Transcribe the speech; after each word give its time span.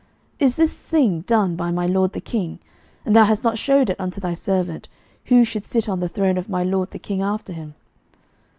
11:001:027 0.39 0.47
Is 0.47 0.55
this 0.55 0.73
thing 0.73 1.21
done 1.27 1.55
by 1.55 1.69
my 1.69 1.85
lord 1.85 2.13
the 2.13 2.21
king, 2.21 2.57
and 3.05 3.15
thou 3.15 3.25
hast 3.25 3.43
not 3.43 3.59
shewed 3.59 3.87
it 3.87 3.99
unto 3.99 4.19
thy 4.19 4.33
servant, 4.33 4.89
who 5.25 5.45
should 5.45 5.67
sit 5.67 5.87
on 5.87 5.99
the 5.99 6.09
throne 6.09 6.39
of 6.39 6.49
my 6.49 6.63
lord 6.63 6.89
the 6.89 6.97
king 6.97 7.21
after 7.21 7.53
him? 7.53 7.75